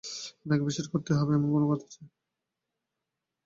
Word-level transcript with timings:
আপনাকে 0.35 0.63
বিশ্বাস 0.63 0.87
করতেই 0.87 1.17
হবে 1.19 1.31
এমন 1.33 1.49
কোনো 1.51 1.65
কথা 1.71 1.85
আছে? 1.85 2.01